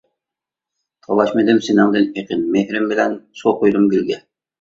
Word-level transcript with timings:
تالاشمىدىم 1.07 1.59
سېنىڭدىن 1.67 2.07
ئېقىن، 2.21 2.41
مېھرىم 2.55 2.87
بىلەن 2.93 3.19
سۇ 3.43 3.55
قۇيدۇم 3.61 3.87
گۈلگە. 3.93 4.19